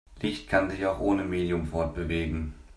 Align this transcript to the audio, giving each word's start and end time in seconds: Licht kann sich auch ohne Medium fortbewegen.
Licht 0.19 0.49
kann 0.49 0.71
sich 0.71 0.83
auch 0.87 0.99
ohne 0.99 1.23
Medium 1.23 1.67
fortbewegen. 1.67 2.55